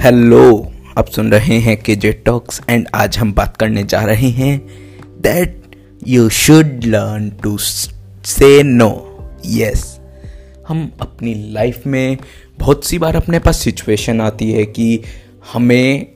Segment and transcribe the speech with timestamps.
[0.00, 4.28] Hello, आप सुन रहे हैं के जे टॉक्स एंड आज हम बात करने जा रहे
[4.28, 4.58] हैं
[5.20, 5.76] that
[6.08, 8.88] you should learn to say no
[9.46, 10.00] yes
[10.68, 12.16] हम अपनी लाइफ में
[12.58, 15.02] बहुत सी बार अपने पास सिचुएशन आती है कि
[15.52, 16.06] हमें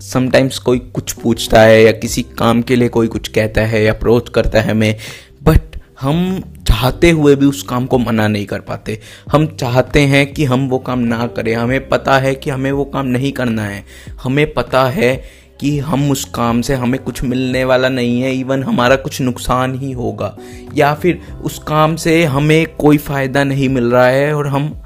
[0.00, 3.92] समटाइम्स कोई कुछ पूछता है या किसी काम के लिए कोई कुछ कहता है या
[3.92, 4.94] अप्रोच करता है हमें
[5.42, 9.00] बट हम चाहते हुए भी उस काम को मना नहीं कर पाते।
[9.32, 12.84] हम चाहते हैं कि हम वो काम ना करें। हमें पता है कि हमें वो
[12.84, 13.84] काम नहीं करना है।
[14.22, 15.24] हमें पता है
[15.60, 19.74] कि हम उस काम से हमें कुछ मिलने वाला नहीं है। इवन हमारा कुछ नुकसान
[19.74, 20.36] ही होगा।
[20.74, 24.82] या फिर उस काम से हमें कोई फ़ायदा नहीं मिल रहा है और हम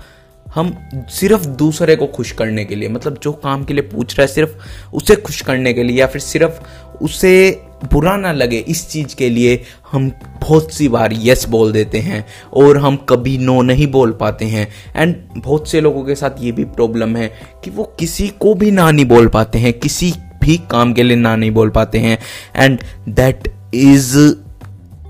[0.54, 0.78] हम
[1.08, 4.34] सिर्फ़ दूसरे को खुश करने के लिए मतलब जो काम के लिए पूछ रहा है,
[4.34, 4.50] सिर्फ़
[4.92, 6.62] उसे खुश करने के लिए या फिर सिर्फ़
[7.04, 9.60] उसे बुरा ना लगे इस चीज़ के लिए
[9.92, 10.08] हम
[10.40, 14.66] बहुत सी बार यस बोल देते हैं और हम कभी नो नहीं बोल पाते हैं।
[14.96, 17.28] एंड बहुत से लोगों के साथ ये भी प्रॉब्लम है
[17.64, 20.12] कि वो किसी को भी ना नहीं बोल पाते हैं, किसी
[20.42, 22.18] भी काम के लिए ना नहीं बोल पाते हैं।
[22.56, 24.16] And that is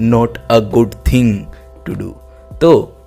[0.01, 1.45] not a good thing
[1.87, 2.09] to do
[2.61, 2.99] तो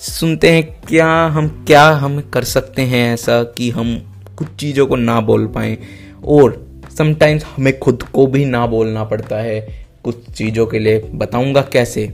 [0.00, 3.96] सुनते हैं क्या हम क्या हम कर सकते हैं ऐसा कि हम
[4.36, 5.76] कुछ चीज़ों को ना बोल पाए।
[6.24, 6.63] और
[6.98, 9.60] समटाइम्स हमें खुद को भी ना बोलना पड़ता है।
[10.04, 12.06] कुछ चीज़ों के लिए बताऊँगा कैसे?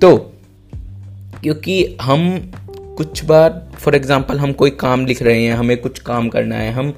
[0.00, 0.16] तो
[1.42, 2.52] क्योंकि हम
[2.98, 6.72] कुछ बार फॉर एग्जांपल हम कोई काम लिख रहे हैं, हमें कुछ काम करना है,
[6.72, 6.94] हम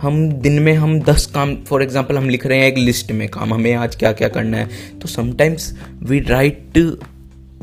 [0.00, 3.28] हम दिन में हम दस काम फॉर एग्जांपल हम लिख रहे हैं एक लिस्ट में
[3.28, 6.78] काम, हमें आज क्या क्या करना है तो sometimes we write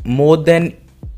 [0.07, 0.71] more than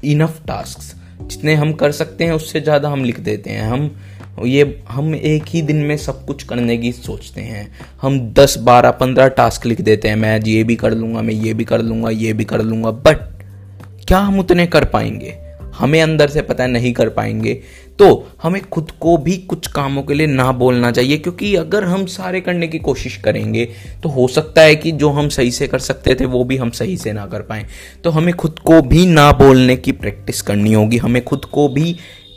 [0.04, 3.96] enough task जितने हम कर सकते हैं, उससे ज़्यादा हम लिख देते हैं। हम
[4.38, 7.70] ये हम एक ही दिन में सब कुछ करने की सोचते हैं।
[8.02, 11.54] हम दस, बारह, पंद्रह टास्क लिख देते हैं, मैं ये भी कर लूँगा, मैं ये
[11.54, 13.30] भी कर लूँगा, ये भी कर लूँगा बट
[14.08, 15.38] क्या हम उतने कर पाएँगे?
[15.76, 17.54] हमें अंदर से पता नहीं कर पाएँगे।
[18.00, 18.08] तो
[18.44, 22.42] हमें खुद को भी कुछ कामों के लिए ना बोलना चाहिए, क्योंकि अगर हम सारे
[22.42, 23.66] करने की कोशिश करेंगे
[24.04, 26.70] तो हो सकता है कि जो हम सही से कर सकते थे, वो भी हम
[26.72, 27.66] सही से ना कर पाए।
[28.04, 31.96] तो हमें खुद को भी ना बोलने की प्रैक्टिस करनी होगी, हमें खुद को भी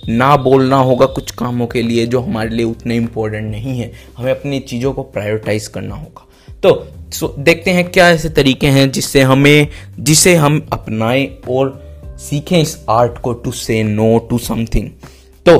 [0.08, 4.30] ना बोलना होगा कुछ कामों के लिए जो हमारे लिए उतने इम्पोर्टेंट नहीं है। हमें
[4.30, 6.26] अपनी चीज़ों को प्रायोरिटाइज करना होगा।
[6.62, 9.68] तो सो देखते हैं क्या ऐसे तरीके हैं जिससे हमें,
[10.00, 11.82] जिसे हम अपनाएँ और
[12.18, 14.90] सीखें इस आर्ट को to say no to something
[15.46, 15.58] तो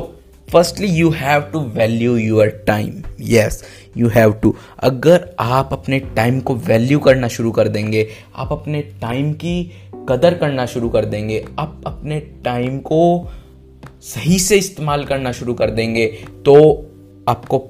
[0.49, 3.63] firstly you have to value your time yes
[3.97, 8.07] you have to अगर आप अपने टाइम को वैल्यू करना शुरू कर देंगे,
[8.37, 9.73] आप अपने टाइम की
[10.09, 13.31] कदर करना शुरू कर देंगे, आप अपने टाइम को
[14.05, 16.07] सही से इस्तेमाल करना शुरू कर देंगे
[16.47, 16.55] तो
[17.29, 17.63] आपको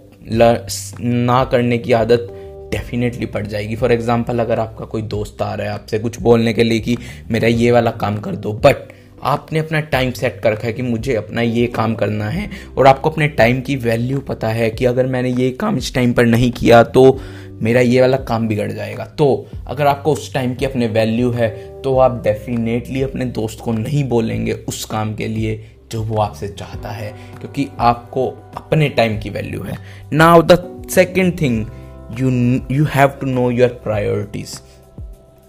[1.01, 2.27] ना करने की आदत
[2.73, 6.53] डेफिनेटली पड़ जाएगी। फॉर एग्ज़ाम्पल अगर आपका कोई दोस्त आ रहा है आपसे कुछ बोलने
[6.53, 6.97] के लिए कि,
[7.31, 8.93] मेरा ये वाला काम कर दो। बट
[9.25, 12.87] आपने अपना टाइम सेट कर रखा है कि मुझे अपना ये काम करना है, और
[12.87, 16.27] आपको अपने टाइम की वैल्यू पता है कि अगर मैंने ये काम इस टाइम पर
[16.27, 17.19] नहीं किया तो
[17.63, 21.49] मेरा ये वाला काम बिगड़ जाएगा। तो अगर आपको उस टाइम की अपने वैल्यू है
[21.83, 25.55] तो आप डेफिनेटली अपने दोस्त को नहीं बोलेंगे उस काम के लिए।
[25.95, 27.11] जो वो आपसे चाहता है,
[27.41, 29.79] क्योंकि आपको अपने टाइम की वैल्यू है।
[30.13, 31.67] Now the second thing
[32.21, 32.31] you
[32.71, 34.61] you have to know your priorities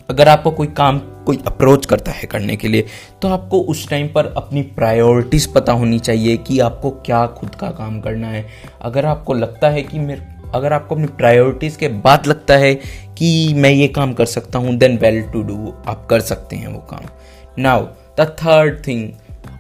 [0.09, 2.85] अगर आपको कोई काम, कोई अप्रोच करता है करने के लिए
[3.21, 7.69] तो आपको उस टाइम पर अपनी प्रायोरिटीज़ पता होनी चाहिए कि आपको क्या खुद का
[7.71, 8.45] काम करना है।
[8.81, 10.21] अगर आपको लगता है कि मेरे,
[10.55, 12.73] अगर आपको अपनी प्रायोरिटीज़ के बाद लगता है
[13.17, 16.67] कि मैं ये काम कर सकता हूँ देन वेल टू डू आप कर सकते हैं
[16.67, 17.09] वो काम।
[17.57, 17.85] नाउ
[18.19, 19.09] द थर्ड थिंग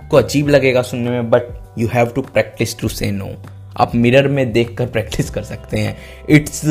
[0.05, 1.43] आपको अजीब लगेगा सुनने में but
[1.77, 3.29] you have to practice to say no
[3.77, 5.97] आप मिरर में देख कर प्रैक्टिस कर सकते हैं।
[6.29, 6.61] It's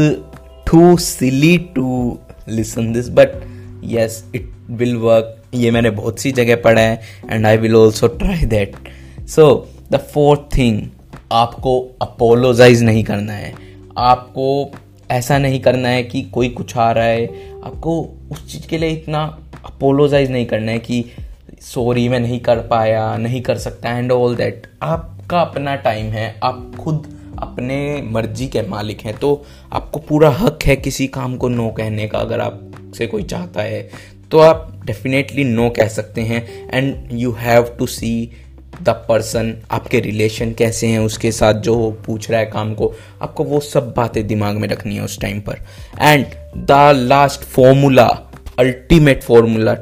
[0.67, 2.19] too silly to
[2.49, 3.33] listen this but
[3.85, 7.01] yes it will work ये मैंने बहुत सी जगह पढ़ा है
[7.31, 8.77] and I will also try that
[9.29, 10.81] so the fourth thing
[11.33, 13.53] आपको अपोलोजाइज नहीं करना है।
[13.99, 14.71] आपको
[15.11, 17.27] ऐसा नहीं करना है कि कोई कुछ आ रहा है।
[17.65, 18.01] आपको
[18.33, 19.25] उस चीज़ के लिए इतना
[19.65, 21.05] अपोलोजाइज नहीं करना है कि
[21.65, 26.35] सॉरी मैं नहीं कर पाया, नहीं कर सकता एंड ऑल दैट आपका अपना टाइम है,
[26.43, 27.07] आप खुद
[27.39, 32.07] अपने मर्ज़ी के मालिक हैं तो आपको पूरा हक है किसी काम को नो कहने
[32.09, 33.89] का, अगर आपसे कोई चाहता है
[34.31, 38.31] तो आप डेफिनेटली नो कह सकते हैं and you have to see
[38.83, 43.45] the person आपके रिलेशन कैसे हैं, उसके साथ जो पूछ रहा है काम को, आपको
[43.45, 45.59] वो सब बातें दिमाग में रखनी है उस टाइम पर.
[46.01, 46.27] And
[46.67, 48.07] the last formula
[48.59, 49.75] ultimate formula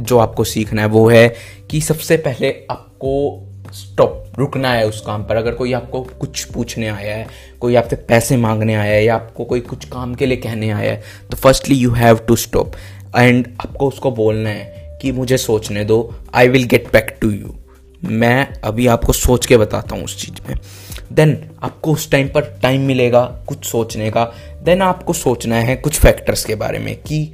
[0.00, 1.28] जो आपको सीखना है वो है
[1.70, 3.42] कि सबसे पहले आपको
[3.74, 7.26] स्टॉप रुकना है उस काम पर। अगर कोई आपको कुछ पूछने आया है,
[7.60, 10.92] कोई आपसे पैसे मांगने आया है या आपको कोई कुछ काम के लिए कहने आया
[10.92, 12.72] है तो firstly you have to stop
[13.18, 17.54] and आपको उसको बोलना है कि मुझे सोचने दो I will get back to you
[18.04, 20.58] मैं अभी आपको सोच के बताता हूँ उस चीज़ में।
[21.12, 24.24] देन आपको उस टाइम पर टाइम मिलेगा कुछ सोचने का।
[24.62, 27.32] देन आपको सोचना है कुछ फैक्टर्स के बारे में कि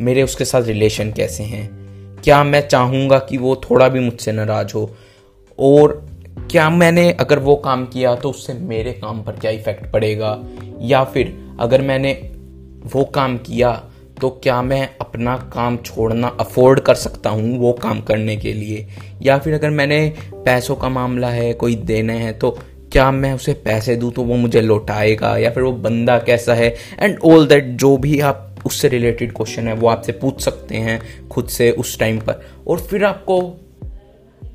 [0.00, 1.87] मेरे उसके साथ रिलेशन कैसे हैं।
[2.24, 4.90] क्या मैं चाहूँगा कि वो थोड़ा भी मुझसे नाराज़ हो?
[5.58, 6.06] और
[6.50, 10.38] क्या मैंने अगर वो काम किया तो उससे मेरे काम पर क्या इफ़ेक्ट पड़ेगा?
[10.80, 12.12] या फिर अगर मैंने
[12.94, 13.72] वो काम किया
[14.20, 18.86] तो क्या मैं अपना काम छोड़ना अफोर्ड कर सकता हूँ वो काम करने के लिए?
[19.22, 22.58] या फिर अगर मैंने पैसों का मामला है, कोई देने हैं तो
[22.92, 25.36] क्या मैं उसे पैसे दूँ तो वो मुझे लौटाएगा?
[25.36, 26.74] या फिर वो बंदा कैसा है?
[26.98, 31.00] एंड ऑल दैट जो भी आप उससे रिलेटेड क्वेश्चन है, वो आपसे पूछ सकते हैं
[31.28, 33.40] खुद से उस टाइम पर। और फिर आपको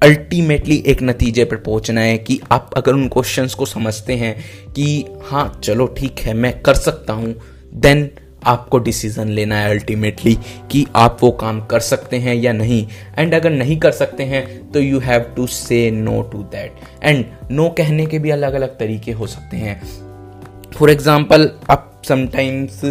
[0.03, 4.35] अल्टीमेटली एक नतीजे पर पहुँचना है कि आप अगर उन क्वेश्चंस को समझते हैं
[4.73, 7.35] कि हाँ चलो ठीक है, मैं कर सकता हूँ
[7.75, 8.09] देन
[8.45, 10.33] आपको डिसीज़न लेना है अल्टीमेटली
[10.71, 12.85] कि आप वो काम कर सकते हैं या नहीं।
[13.17, 17.25] एंड अगर नहीं कर सकते हैं तो you have to say no to that and
[17.51, 19.81] no कहने के भी अलग अलग तरीके हो सकते हैं।
[20.75, 22.81] फॉर एग्ज़ाम्पल आप समटाइम्स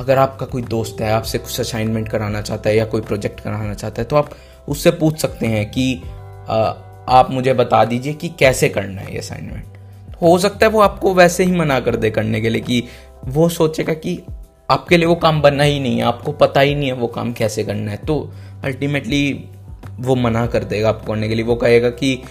[0.00, 3.74] अगर आपका कोई दोस्त है आपसे कुछ असाइनमेंट कराना चाहता है या कोई प्रोजेक्ट कराना
[3.74, 4.30] चाहता है तो आप
[4.68, 6.02] उससे पूछ सकते हैं कि
[6.48, 6.56] आ,
[7.08, 9.64] आप मुझे बता दीजिए कि कैसे करना है ये असाइनमेंट
[10.22, 12.82] हो सकता है वो आपको वैसे ही मना कर दे करने के लिए कि
[13.24, 14.22] वो सोचेगा कि
[14.70, 17.32] आपके लिए वो काम बनना ही नहीं है आपको पता ही नहीं है वो काम
[17.32, 18.32] कैसे करना है। तो
[18.64, 19.44] अल्टीमेटली
[20.00, 22.22] वो मना कर देगा आपको करने के लिए। वो कहेगा कि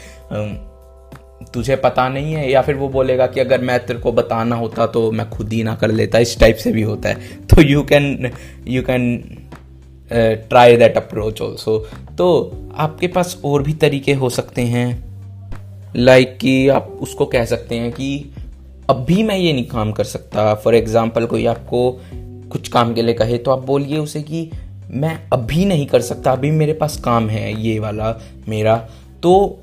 [1.53, 4.87] तुझे पता नहीं है, या फिर वो बोलेगा कि अगर मैं तेरे को बताना होता
[4.87, 7.83] तो मैं खुद ही ना कर लेता, इस टाइप से भी होता है। तो you
[7.83, 8.31] can
[8.67, 9.17] you can
[10.11, 11.77] try that approach also
[12.17, 12.27] तो
[12.75, 14.87] आपके पास और भी तरीके हो सकते हैं
[15.95, 18.33] लाइक like कि आप उसको कह सकते हैं कि
[18.89, 21.89] अभी मैं ये नहीं काम कर सकता। फॉर एग्ज़ाम्पल कोई आपको
[22.51, 24.49] कुछ काम के लिए कहे तो आप बोलिए उसे कि
[24.91, 28.15] मैं अभी नहीं कर सकता, अभी मेरे पास काम है ये वाला
[28.49, 28.75] मेरा।
[29.23, 29.59] तो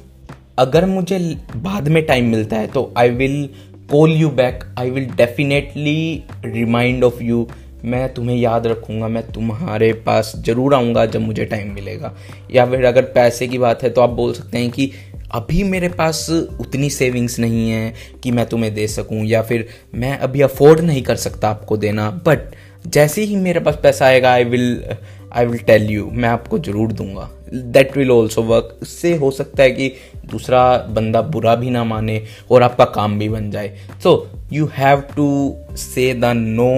[0.60, 1.18] अगर मुझे
[1.56, 3.48] बाद में टाइम मिलता है तो I will
[3.90, 7.46] call you back I will definitely remind of you
[7.84, 12.14] मैं तुम्हें याद रखूँगा, मैं तुम्हारे पास ज़रूर आऊँगा जब मुझे टाइम मिलेगा।
[12.52, 14.90] या फिर अगर पैसे की बात है तो आप बोल सकते हैं कि
[15.32, 20.16] अभी मेरे पास उतनी सेविंग्स नहीं है कि मैं तुम्हें दे सकूँ, या फिर मैं
[20.18, 22.54] अभी अफोर्ड नहीं कर सकता आपको देना। बट
[22.86, 24.84] जैसे ही मेरे पास पैसा आएगा I will
[25.32, 29.62] I will tell you मैं आपको ज़रूर दूँगा। दैट विल ऑल्सो वर्क इससे हो सकता
[29.62, 29.92] है कि
[30.30, 35.00] दूसरा बंदा बुरा भी ना माने और आपका काम भी बन जाए। So you have
[35.16, 36.72] to say the no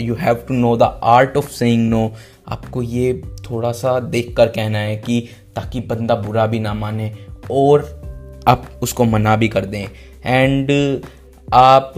[0.00, 2.10] you have to know the art of saying no
[2.48, 3.12] आपको ये
[3.50, 5.20] थोड़ा सा देख कर कहना है कि
[5.56, 7.12] ताकि बंदा बुरा भी ना माने
[7.50, 7.82] और
[8.48, 9.86] आप उसको मना भी कर दें।
[10.24, 10.70] एंड
[11.54, 11.94] आप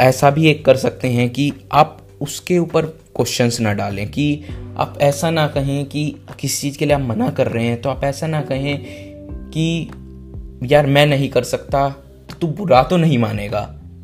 [0.00, 4.44] ऐसा भी एक कर सकते हैं कि आप उसके ऊपर क्वेश्चंस ना डालें कि
[4.80, 6.04] आप ऐसा ना कहें कि
[6.40, 8.78] किसी चीज़ के लिए आप मना कर रहे हैं तो आप ऐसा ना कहें
[9.50, 9.90] कि,
[10.64, 11.88] यार, मैं नहीं कर सकता
[12.30, 13.60] तो तू बुरा तो नहीं मानेगा।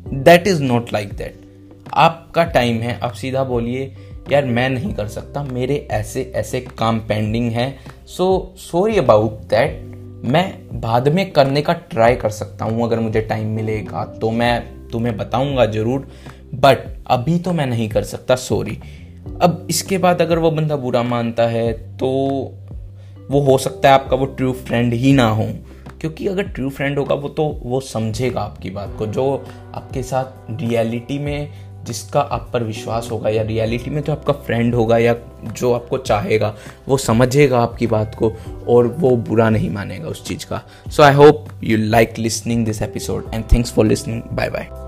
[0.07, 1.45] That is not like that
[1.93, 3.93] आपका टाइम है, आप सीधा बोलिए,
[4.31, 7.75] यार, मैं नहीं कर सकता, मेरे ऐसे ऐसे काम पेंडिंग है।
[8.07, 9.81] सो सॉरी अबाउट दैट
[10.25, 14.89] मैं बाद में करने का ट्राई कर सकता हूँ, अगर मुझे टाइम मिलेगा तो मैं
[14.89, 16.07] तुम्हें बताऊँगा ज़रूर
[16.55, 18.77] बट अभी तो मैं नहीं कर सकता सॉरी
[19.41, 22.07] अब इसके बाद अगर वो बंदा बुरा मानता है तो
[23.31, 25.49] वो हो सकता है आपका वो ट्रू फ्रेंड ही ना हो।
[26.01, 30.25] क्योंकि अगर ट्रू फ्रेंड होगा, वो तो वो समझेगा आपकी बात को, जो आपके साथ
[30.51, 35.15] रियलिटी में जिसका आप पर विश्वास होगा, या रियलिटी में तो आपका फ्रेंड होगा, या
[35.53, 36.55] जो आपको चाहेगा,
[36.87, 38.33] वो समझेगा आपकी बात को,
[38.67, 42.81] और वो बुरा नहीं मानेगा उस चीज़ का। So I hope you like listening this
[42.81, 44.86] episode and thanks for listening bye bye